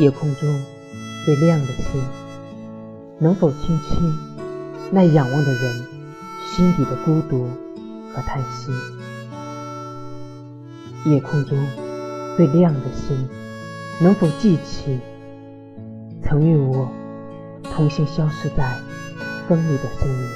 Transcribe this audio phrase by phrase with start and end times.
[0.00, 0.48] 夜空中
[1.26, 2.02] 最亮的星，
[3.18, 4.18] 能否倾听
[4.90, 5.84] 那仰望的人
[6.46, 7.46] 心底的孤独
[8.14, 8.72] 和叹息？
[11.04, 11.58] 夜空中
[12.34, 13.28] 最亮的星，
[14.00, 14.98] 能否记起
[16.22, 16.88] 曾与我
[17.62, 18.78] 同行消失在
[19.46, 20.28] 风里的身影？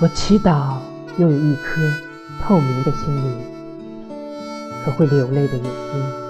[0.00, 0.78] 我祈祷
[1.16, 1.80] 拥有一颗
[2.42, 3.36] 透明的心灵
[4.84, 6.29] 和会流泪的眼睛，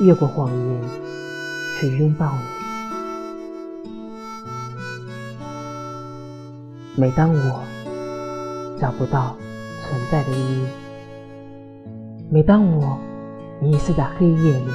[0.00, 0.82] 越过谎言
[1.78, 2.40] 去拥抱你。
[6.94, 7.64] 每当我
[8.80, 9.36] 找不到
[9.82, 10.66] 存在的意义，
[12.30, 12.98] 每当我
[13.60, 14.70] 迷失在黑夜里，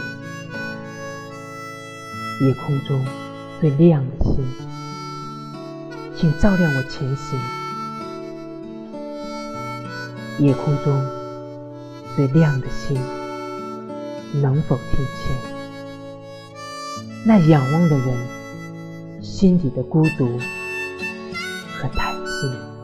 [2.41, 3.05] 夜空中
[3.59, 4.43] 最亮的星。
[6.15, 7.39] 请照亮我前行，
[10.39, 11.05] 夜空中
[12.15, 12.99] 最亮的星，
[14.33, 15.57] 能否听见
[17.25, 18.27] 那仰望的人
[19.21, 20.39] 心底的孤独
[21.77, 22.76] 和叹息？